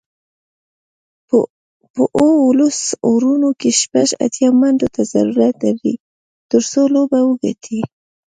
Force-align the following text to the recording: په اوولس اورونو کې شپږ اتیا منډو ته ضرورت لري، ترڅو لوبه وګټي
په 1.93 2.03
اوولس 2.21 2.79
اورونو 3.07 3.49
کې 3.59 3.69
شپږ 3.81 4.07
اتیا 4.25 4.49
منډو 4.59 4.87
ته 4.95 5.01
ضرورت 5.13 5.55
لري، 5.65 5.93
ترڅو 6.49 6.81
لوبه 6.95 7.19
وګټي 7.25 7.79